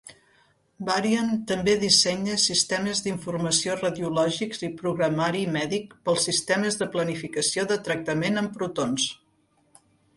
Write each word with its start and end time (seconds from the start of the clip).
Varian 0.85 1.27
també 1.51 1.75
dissenya 1.83 2.37
sistemes 2.45 3.03
d"informació 3.09 3.77
radiològics 3.83 4.65
i 4.71 4.73
programari 4.83 5.45
mèdic 5.59 5.95
pels 6.09 6.29
sistemes 6.33 6.83
de 6.83 6.91
planificació 6.97 7.71
de 7.75 7.83
tractament 7.91 8.43
amb 8.45 8.61
protons. 8.61 9.11